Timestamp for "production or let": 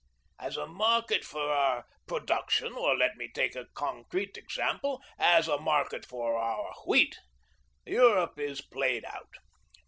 2.07-3.17